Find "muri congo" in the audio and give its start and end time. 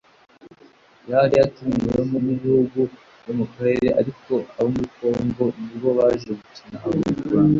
4.73-5.43